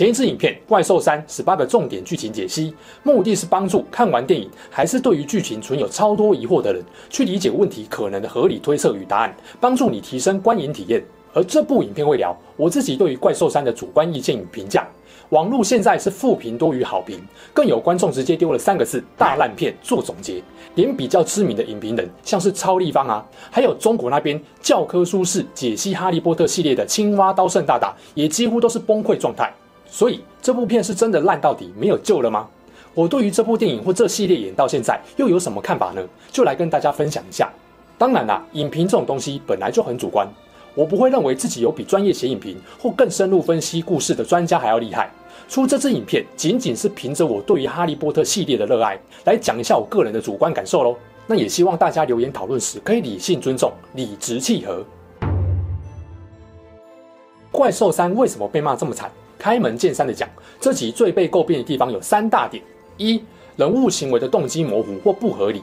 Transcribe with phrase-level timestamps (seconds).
[0.00, 11.04] 前一支影片《怪兽3》十八个重点剧情解析，目的是帮助看完电影还是对于剧情存有超多疑惑的人，去理解问题可能的合理推测与答案，帮助你提升观影体验。
[11.34, 14.88] 而这部影片会聊我自己对于《怪兽3》的主观意见与评价。
[15.28, 17.20] 网络现在是负评多于好评，
[17.52, 20.42] 更有观众直接丢了三个字“大烂片”做总结，
[20.76, 29.52] 连比较知名的影评人，像是超立方啊，还有中国那边教科书式解析《哈利波特》系列的青蛙刀圣大大，也几乎都是崩溃状态。
[29.90, 32.48] 所以这部片是真的烂到底没有救了吗？
[32.94, 36.02] 我对于这部电影或这系列演到现在又有什么看法呢？
[36.30, 37.50] 就来跟大家分享一下。
[37.98, 40.26] 当然啦，影评这种东西本来就很主观，
[40.74, 45.10] 我不会认为自己有比专业写影评或更深入分析故事的专家还要厉害。
[45.48, 50.96] 出这支影片仅仅是凭着我对于哈利波特系列的热爱来讲一下我个人的主观感受喽。
[51.26, 54.84] 那也希望大家留言讨论时可以理性尊重、理直气和。
[57.52, 59.10] 怪兽三为什么被骂这么惨？
[59.40, 60.28] 开门见山的讲，
[60.60, 62.62] 这集最被诟病的地方有三大点：
[62.98, 63.20] 一、
[63.56, 65.60] 人物行为的动机模糊或不合理；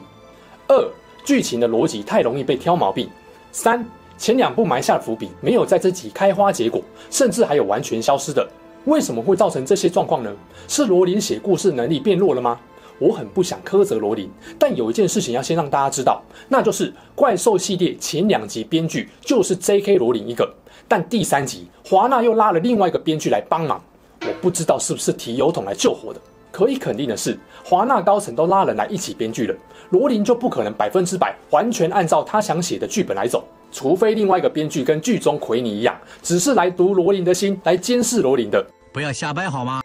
[0.66, 0.90] 二、
[1.24, 3.06] 剧情的逻辑太容易被挑毛病；
[3.52, 3.86] 三、
[4.18, 8.46] 前两部埋下的伏笔没有在这集开花结果，甚至还有完全消失的。
[8.86, 10.34] 为什么会造成这些状况呢？
[10.66, 12.58] 是罗琳写故事能力变弱了吗？
[12.98, 19.96] 我很不想苛责罗琳，但有一件事情要先让大家知道，那就是怪兽系列前两集编剧就是 J.K.
[19.96, 20.52] 罗琳一个。
[20.86, 23.80] 但第三集，华纳又拉了另外一个编剧来帮忙，
[24.22, 26.20] 我不知道是不是提油桶来救火的。
[26.50, 29.54] 可以肯定的是，华纳高层都拉人来一起编剧了，
[29.90, 38.66] 罗琳就不可能百分之百完全按照他想写的剧本来走，除非另外一个编剧跟剧中奎尼一样，只是来读罗琳的心，来监视罗琳的。
[38.92, 39.82] 不要瞎掰好吗？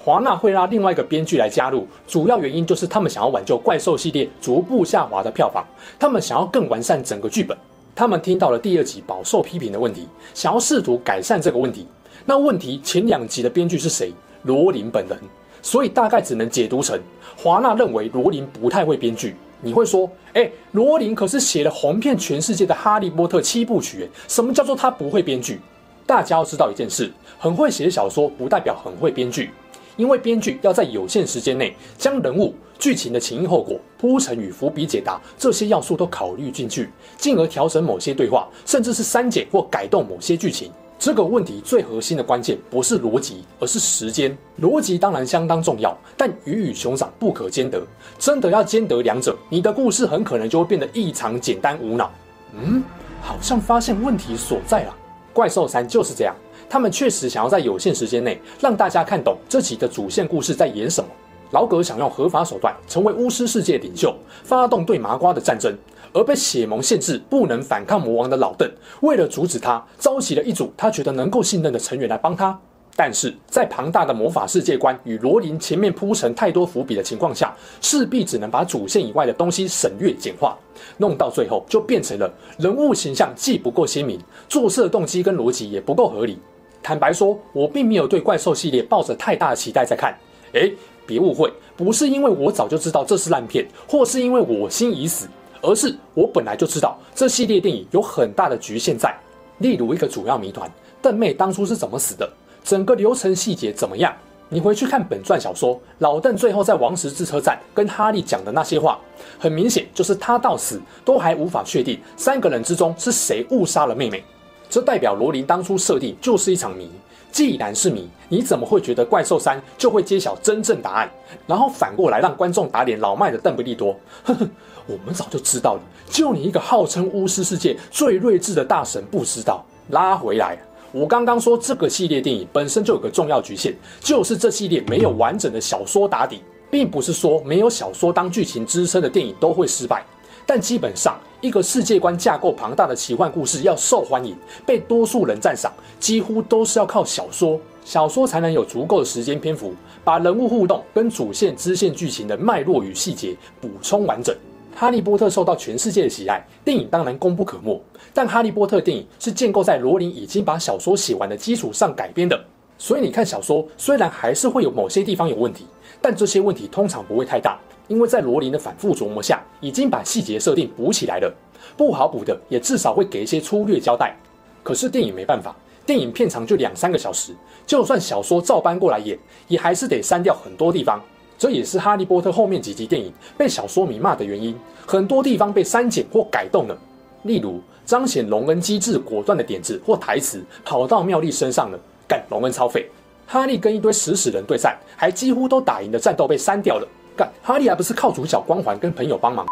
[0.00, 5.64] 华纳会拉另外一个编剧来加入，主要原因就是他们想要挽救怪兽系列逐步下滑的票房，
[5.98, 7.56] 他们想要更完善整个剧本。
[7.94, 11.86] 他们听到了第二集饱受批评的问题，想要试图改善这个问题。
[12.24, 14.12] 那问题前两集的编剧是谁？
[14.44, 15.18] 罗琳本人。
[15.60, 16.98] 所以大概只能解读成
[17.36, 19.34] 华纳认为罗琳不太会编剧。
[19.60, 25.60] 你会说，哎，罗琳可是写了红遍全世界的《哈利波特》七部曲，什么叫做他不会编剧？
[26.06, 29.50] 大家要知道一件事，很会写小说不代表很会编剧。
[29.98, 36.88] 因为编剧要在有限时间内将人物、剧情的前因后果、铺陈与伏笔解答这些要素都考虑进去，
[37.18, 40.72] 进而调整某些对话，甚至是删减或改动某些剧情。
[41.00, 44.36] 这个问题最核心的关键不是逻辑，而是时间。
[44.60, 47.80] 逻辑当然相当重要，但鱼与熊掌不可兼得。
[48.18, 52.10] 真的要兼得两者，你的故事很可能就会变得异常简单无脑。
[52.52, 52.82] 嗯，
[53.20, 54.96] 好像发现问题所在了。
[55.32, 56.34] 怪兽三就是这样。
[56.68, 61.08] 他们确实想要在有限时间内让大家看懂这集的主线故事在演什么。
[61.50, 64.14] 老葛想用合法手段成为巫师世界领袖，
[64.44, 65.74] 发动对麻瓜的战争，
[66.12, 68.70] 而被血盟限制不能反抗魔王的老邓，
[69.00, 72.58] 为了阻止他，召集了一组他觉得能够信任的成员来帮他。
[72.94, 80.54] 但是在庞大的魔法世界观与罗琳前面铺陈太多伏笔的情况下，势必只能把主线以外的东西省略简化，
[80.98, 86.38] 弄到最后就变成了人物形象既不够鲜明，做事的动机跟逻辑也不够合理。
[86.82, 90.16] 坦白说，我并没有对怪兽系列抱着太大的期待在看。
[90.52, 90.72] 诶，
[91.06, 95.28] 别误会，不是因为我早就知道这是烂片，或是因为我心已死，
[95.60, 99.14] 而是我本来就知道这系列电影有很大的局限在。
[99.58, 100.70] 例如一个主要谜团，
[101.02, 102.30] 邓妹当初是怎么死的，
[102.64, 104.14] 整个流程细节怎么样？
[104.50, 108.98] 你回去看本传小说，老邓最后在王石之车站跟哈利讲的那些话，
[109.38, 114.24] 很明显就是他到死都还无法确定三个人之中是谁误杀了妹妹。
[114.68, 116.90] 这代表罗琳当初设定就是一场谜。
[117.30, 121.10] 既然是谜，你怎么会觉得怪兽三就会揭晓真正答案，
[121.46, 123.94] 然后反过来让观众打脸老迈的邓不利多？
[124.24, 124.48] 呵呵，
[124.86, 129.62] 我们早就知道了，就你一个号称巫师世界最睿智的大神不知道。
[129.90, 130.58] 拉回来，
[130.90, 140.02] 我刚刚说这个系列电影本身就有个重要局限，就是这系列没有完整的小说打底，并不是说没有小说当剧情支撑的电影都会失败。
[140.46, 144.36] 但基本上，一个世界观架构庞大的奇幻故事要受欢迎，
[144.66, 147.60] 被多数人赞赏，几乎都是要靠小说。
[147.84, 154.36] 小说才能有足够的时间篇幅，把人物互动跟主线支线剧情的脉络与细节补充完整。
[154.74, 157.80] 哈利波特受到全世界的喜爱，电影当然功不可没。
[158.12, 162.38] 但哈利波特电影是建构在罗琳已经把小说写完的基础上改编的，
[162.76, 165.64] 所以你看小说虽然还是会有某些地方有问题，
[166.00, 167.58] 但这些问题通常不会太大，
[167.88, 171.32] 因为在罗琳的反复琢磨下，已经把细节设定补起来了。
[171.76, 174.16] 不好补的，也至少会给一些粗略交代。
[174.62, 175.54] 可是电影没办法，
[175.84, 177.34] 电影片长就两三个小时，
[177.66, 179.18] 就算小说照搬过来演，
[179.48, 181.02] 也还是得删掉很多地方。
[181.36, 184.56] 这也是《哈利波特》后面几集电影被小说迷骂的原因，
[184.86, 186.76] 很多地方被删减或改动了。
[187.22, 191.78] 例如，彰显荣恩机智果断的点子或台词跑到妙丽身上了，
[192.08, 192.88] 干荣恩超废。
[193.30, 199.46] 哈利跟一堆食死人对战，还几乎都打赢的战斗被删掉了，干哈利还不是靠主角光环跟朋友帮忙。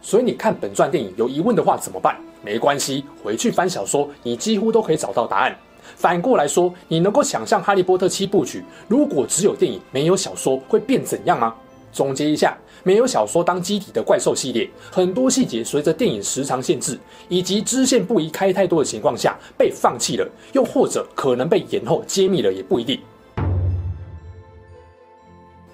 [0.00, 2.16] 所以你看本传电影有疑问的话怎么办？
[2.42, 5.54] 没关系，回去翻小说，你几乎都可以找到答案。
[5.94, 11.54] 反过来说，你能够想象《哈利波特》七部曲如果只有电影没有小说会变怎样吗？
[11.92, 16.98] 总结一下，没有小说当基底的怪兽系列，很多细节随着电影时长限制
[17.28, 22.98] 以及支线不宜开太多的情况下被放弃了，又或者可能被延后揭秘了，也不一定。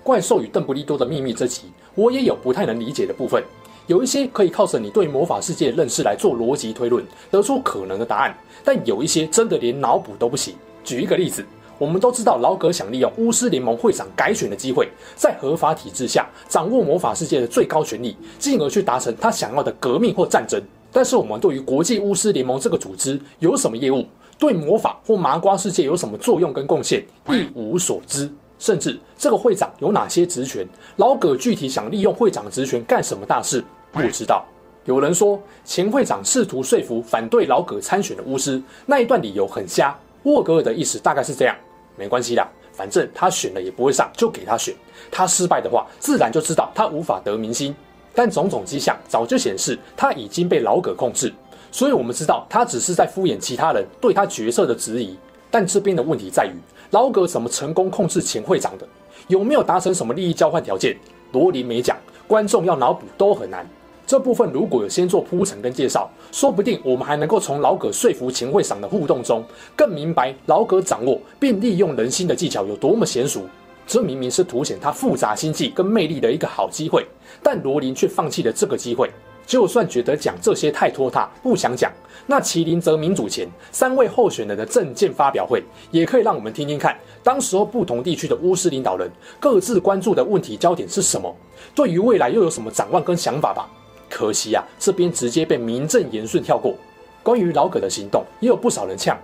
[0.04, 1.62] 怪兽与邓布利多的秘密这集，
[1.94, 3.42] 我也有不太能理解的部分。
[3.86, 10.54] 有一些可以靠着你对魔法世界的认识来做逻辑推论，得出可能的答案，但有一些真的连脑补都不行。
[10.84, 11.42] 举一个例子，
[11.78, 20.62] 我们都知道老葛想利用巫师联盟会长改选的机会，在合法体制下掌握魔法世界的最高权力，进而去达成他想要的革命或战争。
[20.92, 24.04] 但是我们对于国际巫师联盟这个组织有什么业务，
[24.38, 28.30] 对魔法或麻瓜世界有什么作用跟贡献，一无所知。
[28.58, 30.66] 甚至这个会长有哪些职权，
[30.96, 33.62] 老葛具体想利用会长的职权干什么大事，
[33.92, 34.44] 不知道。
[34.84, 39.96] 有人说前会长试图说服反对老葛参选的巫师，那一段理由很瞎。
[40.24, 41.56] 沃格尔的意思大概是这样：
[41.96, 44.74] 没关系啦，反正他选了也不会上，就给他选。
[45.10, 47.74] 他失败的话，自然就知道他无法得民心。
[48.14, 51.32] 但种种迹象早就显示他已经被老葛控制，
[51.72, 55.16] 所以我们知道他只是在敷衍其他人对他角色的质疑。
[55.54, 56.50] 但这边的问题在于。
[56.90, 58.84] 老葛怎么成功控制前会长的？
[59.28, 60.96] 有没有达成什么利益交换条件？
[61.30, 61.96] 罗琳没讲，
[62.26, 63.64] 观众要脑补都很难。
[64.04, 69.44] 这部分如果有先做铺陈跟介绍，说不定我们还能够从老葛说服前会长的互动中，
[69.76, 73.42] 更明白老葛掌握并利用人心的技巧有多么娴熟。
[73.86, 77.06] 这明明是凸显他复杂心计跟魅力的一个好机会，
[77.44, 79.08] 但罗琳却放弃了这个机会。
[79.46, 81.92] 就算觉得讲这些太拖沓，不想讲，
[82.26, 91.34] 那麒麟泽民主前三位候选人的政见发表会，也可以让我们听听看，当时候不同地区的巫师领导人各自关注的问题焦点是什么，
[91.74, 93.68] 对于未来又有什么展望跟想法吧。
[94.08, 96.74] 可惜啊，这边直接被名正言顺跳过。
[97.22, 99.18] 关于老葛的行动，也有不少人呛，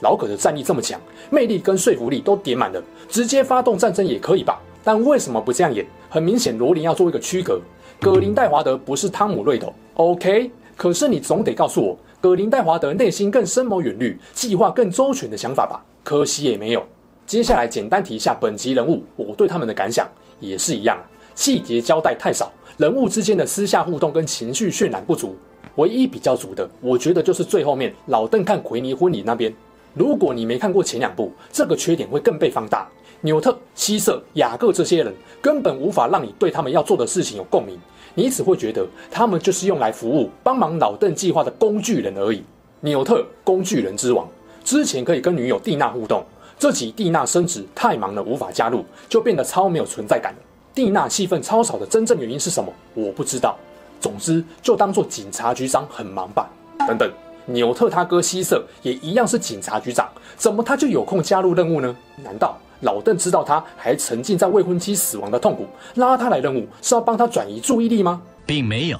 [0.00, 1.00] 老葛的战力这么强，
[1.30, 4.60] 魅力跟说服力都点满了，直接发动战争也可以吧？
[4.86, 5.84] 但为什么不这样演？
[6.08, 7.60] 很明显，罗琳要做一个区隔。
[8.00, 10.48] 葛林戴华德不是汤姆瑞斗，OK？
[10.76, 15.84] 可是你总得告诉我，葛林戴华德内心更深谋远虑、计划更周全的想法吧？
[16.04, 16.86] 可惜也没有。
[17.26, 20.96] 接下来简单提一下本集人物，我对他们的感想也是一样，
[21.34, 25.34] 细节交代太少，人物之间的私下互动跟情绪渲染不足。
[25.74, 29.52] 唯一比较足的，我觉得就是最后面老邓看奎妮婚礼那边。
[29.96, 32.86] 如果你没看过前两部，这个缺点会更被放大。
[33.22, 37.78] 纽特、希瑟、雅各这些人根本无法让你对他们要做的事情有共鸣，
[38.14, 42.44] 你只会觉得他们就是用来服务、帮忙老邓计划的工具人而已。
[42.80, 44.28] 纽特，工具人之王，
[44.62, 46.22] 之前可以跟女友蒂娜互动，
[46.58, 50.38] 这集蒂娜升职太忙了无法加入，就变得超没有存在感了。
[50.74, 52.70] 蒂娜戏份超少的真正原因是什么？
[52.92, 53.56] 我不知道。
[53.98, 56.50] 总之，就当做警察局长很忙吧。
[56.86, 57.10] 等等，
[57.46, 61.96] 纽特他哥希瑟也一样是警察局长，怎么他就有空加入任务呢？
[62.16, 62.58] 难道？
[62.80, 68.20] 老邓知道他还沉浸在未婚妻死亡的痛苦，拉他来任务是要帮他转移注意力吗？
[68.44, 68.98] 并没有。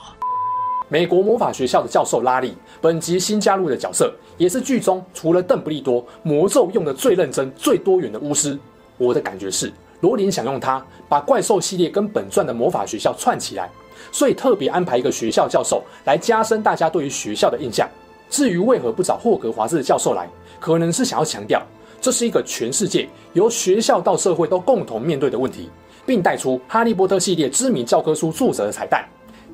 [0.89, 8.59] 美国魔法学校的教授拉力，本集新加入的角色，也是剧中除了邓布利多魔咒用的最认真、最多元的巫师。
[8.97, 13.69] 我的感觉是，罗琳想用他把怪兽系列跟本传的魔法学校串起来，
[14.11, 17.87] 所以特别安排一个学校教授来加深大家对于学校的印象。
[18.29, 20.29] 至于为何不找霍格华兹的教授来，
[20.61, 21.63] 可能是想要强调。
[22.01, 25.71] 这是一个全世界由学校到社会都共同面对的问题，
[26.05, 29.05] 并带出《哈利波特》系列知名教科书作者的彩蛋。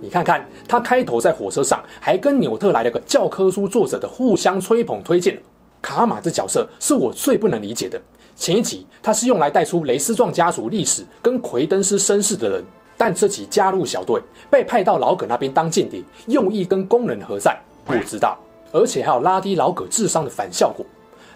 [0.00, 5.40] 你看看，他开头在火车上还跟纽特来了个教科书作者的互相吹捧推荐。
[5.80, 8.00] 卡玛这角色是我最不能理解的。
[8.34, 12.64] 前一集他是用来带出雷斯壮家族历史跟奎登斯身世的人，
[12.96, 17.56] 但这集加入小队，被派到老葛那边当间谍，用意跟工人何在？
[17.84, 18.36] 不知道。
[18.72, 20.84] 而且还有拉低老葛智商的反效果。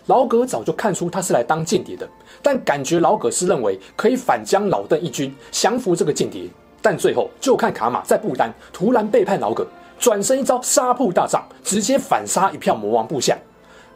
[0.07, 2.09] 老葛早就看出他是来当间谍的，
[2.43, 6.49] 但感觉老葛是认为可以反将老邓一军，降服这个间谍。
[6.81, 9.66] 但最后就看卡玛在不丹突然背叛老葛，
[9.99, 13.37] 转身一招杀破大帐，直接反杀一票魔王部下。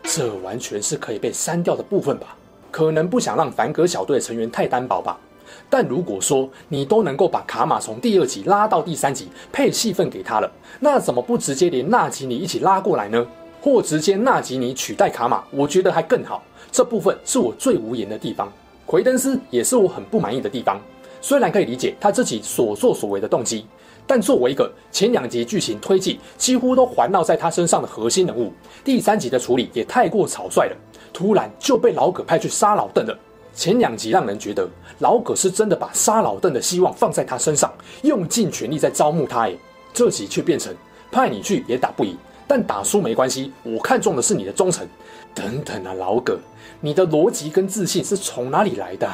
[0.02, 2.36] 这完全是可以被删掉的部分吧？
[2.72, 5.18] 可能不想让凡格小队成员太单薄吧？
[5.70, 10.50] 但如果说你都能够把卡玛从第二集拉到第三集，配戏份给他了，
[10.80, 13.24] 那怎么不直接连纳吉尼一起拉过来呢？
[13.62, 16.42] 或直接纳吉尼取代卡玛，我觉得还更好。
[16.72, 18.52] 这部分是我最无言的地方。
[18.84, 20.80] 奎登斯也是我很不满意的地方。
[21.20, 23.66] 虽然可以理解他自己所作所为的动机，
[24.06, 30.76] 但作为一个前两集剧情推进几乎都环绕在他身上的核心人物，第三集的处理也太过草率了。
[31.12, 33.16] 突然就被老葛派去杀老邓了。
[33.54, 34.68] 前两集让人觉得
[35.00, 39.42] 老葛是真的把杀老邓的希望放在他身上，用尽全力在招募他。
[39.42, 39.58] 诶，
[39.92, 40.74] 这集却变成
[41.10, 42.16] 派你去也打不赢，
[42.46, 44.86] 但打输没关系，我看中的是你的忠诚。
[45.34, 46.38] 等等啊，老葛，
[46.80, 49.08] 你的逻辑跟自信是从哪里来的？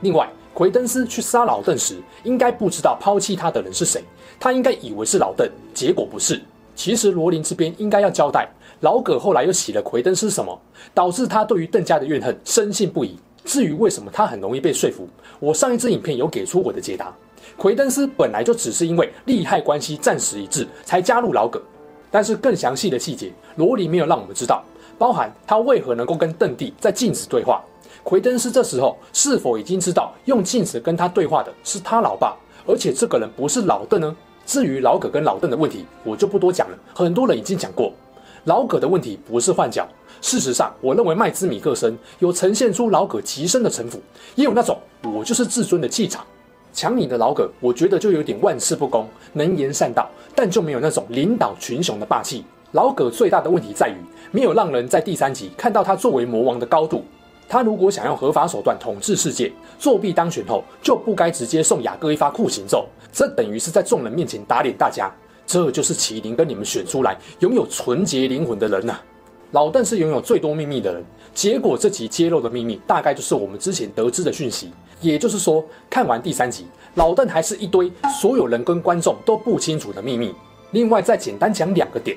[0.00, 4.02] 另外，奎登斯去杀老邓时，应该不知道抛弃他的人是谁，
[4.38, 6.40] 他应该以为是老邓，结果不是。
[6.74, 8.46] 其实罗琳这边应该要交代，
[8.80, 10.60] 老葛后来又洗了奎登斯什么，
[10.92, 13.18] 导致他对于邓家的怨恨深信不疑。
[13.46, 17.14] 至于为什么他很容易被说服，我上一支影片有给出我的解答。
[17.56, 21.62] 奎登斯本来就只是因为利害关系暂时一致才加入老葛，
[22.10, 24.62] 但是更详细的细节，罗琳没有让我们知道，
[24.98, 27.64] 包含他为何能够跟邓弟在镜子对话。
[28.02, 32.36] 奎登斯这时候是否已经知道用镜子跟他对话的是他老爸，
[32.66, 34.14] 而且这个人不是老邓呢？
[34.44, 37.92] 至于老葛跟老邓的问题，我就不多讲了，很多人已经讲过。
[38.46, 39.86] 老葛的问题不是换角。
[40.22, 44.00] 事实上，我认为麦兹米克森有呈现出老葛极深的城府，
[44.36, 46.24] 也有那种我就是至尊的气场。
[46.72, 52.44] 强你的老葛，我觉得就有点玩世不恭、能言善道，但就没有那种领导群雄的霸气。
[52.70, 53.96] 老葛最大的问题在于，
[54.30, 57.04] 没有让人在第三集看到他作为魔王的高度。
[57.48, 65.12] 他如果想用合法手段统治世界，作弊当选后就不该直接送雅各一发酷刑咒，这等于是在众人面前打脸大家。
[65.46, 68.98] 这就是麒麟跟你们选出来拥有纯洁灵魂的人呐、
[69.52, 74.72] 老邓是拥有最多秘密的人，结果这集揭露的秘密大概就是我们之前得知的讯息。
[75.00, 80.34] 也就是说，看完第三集，老邓还是一堆所有人跟观众都不清楚的秘密。
[80.72, 82.16] 另外，再简单讲两个点：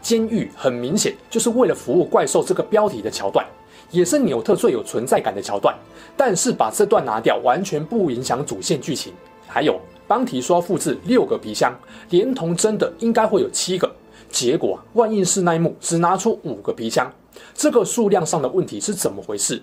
[0.00, 3.44] 监狱很明显就是为了服务怪兽这个标题的桥段，
[3.90, 5.76] 也是纽特最有存在感的桥段。
[6.16, 9.12] 但是把这段拿掉，完全不影响主线剧情。
[9.46, 9.78] 还有，
[10.12, 11.74] 邦提说复制六个皮箱，
[12.10, 13.90] 连同真的应该会有七个。
[14.28, 17.10] 结果啊，万应室那一幕只拿出五个皮箱，
[17.54, 19.62] 这个数量上的问题是怎么回事？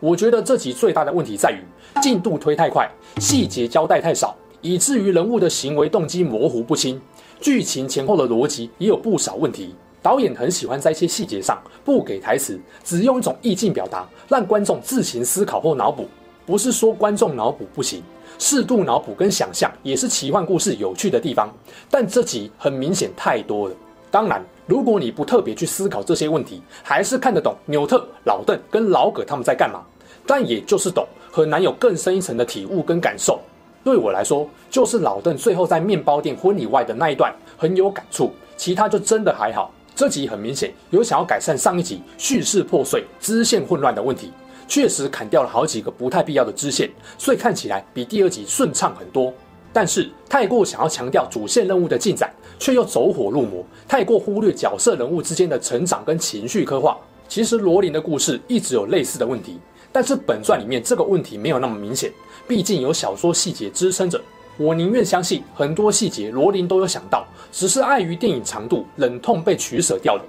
[0.00, 1.62] 我觉得这集最大的问题在于
[2.00, 7.00] 进度推太快，细节交代太少，以至于人物的行为动机模糊不清，
[7.40, 9.76] 剧情前后的逻辑也有不少问题。
[10.02, 16.08] 导演很喜欢在一些细节上不给台词，只用一种意境表达，让观众自行思考或脑补。
[16.44, 18.02] 不是说观众脑补不行。
[18.38, 21.48] 适度脑补跟想象也是奇幻故事有趣的地方，
[21.88, 23.74] 但这集很明显太多了。
[24.10, 29.80] 当然，如果你不特别去思考这些问题，还是看得懂纽特、老邓跟老葛他们在干嘛。
[30.26, 33.40] 但也就是懂，很难有更深一层的体悟跟感受。
[33.84, 39.72] 对我来说，就是老邓最后在面包店婚礼外的那一段很有感触，其他就真的还好。
[39.94, 44.32] 这集很明显有想要改善上一集叙事破碎、支线混乱的问题。
[44.68, 49.32] 确实砍掉了好几个不太必要的支线，所以看起来比第二集顺畅很多。
[49.70, 56.96] 但是太过想要强调主线任务的进展，却又走火入魔，太过忽略角色人物之间的成长跟情绪刻画。
[57.28, 59.58] 其实罗琳的故事一直有类似的问题，
[59.90, 62.10] 但是本传里面这个问题没有那么明显，
[62.48, 64.18] 毕竟有小说细节支撑着。
[64.58, 70.22] 我宁愿相信很多细节罗琳都有想到，只是碍于电影长度，忍痛被取舍掉了。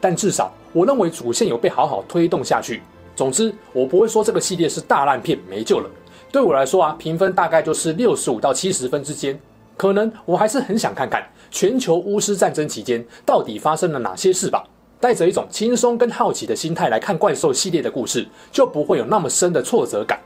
[0.00, 2.82] 但至少我认为主线有被好好推动下去。
[3.14, 5.88] 总之，我不会说这个系列是大烂片没救了。
[6.30, 9.38] 对我来说啊，评分大概就是六十五到七十分之间。
[9.76, 14.64] 可能我还是很想看看全球巫师战争期间到底发生了哪些事吧。
[15.00, 20.18] 带着一种轻松跟好奇的心态来看怪兽系列的故事，就不会有那么深的挫折感。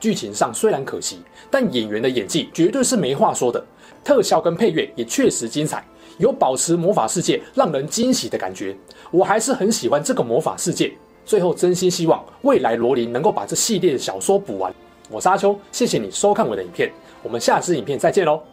[0.00, 3.64] 剧情上虽然可惜，但演员的演技绝对是没话说的。
[4.02, 5.84] 特效跟配乐也确实精彩，
[6.16, 8.74] 有保持魔法世界让人惊喜的感觉。
[9.10, 10.90] 我还是很喜欢这个魔法世界。
[11.26, 14.74] 最后，真心希望未来罗琳能够把这系列的小说补完。
[15.10, 16.90] 我是阿秋，谢谢你收看我的影片，
[17.22, 18.49] 我们下次影片再见喽。